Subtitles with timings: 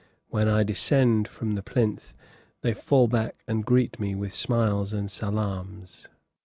[0.29, 2.15] When I descend from the plinth
[2.61, 6.07] they fall back and greet me with smiles and salaams.